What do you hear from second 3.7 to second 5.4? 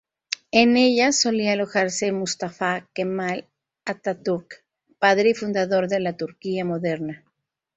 Atatürk, padre y